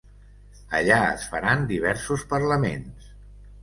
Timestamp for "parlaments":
2.37-3.17